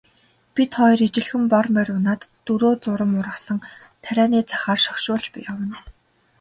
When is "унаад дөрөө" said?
1.97-2.73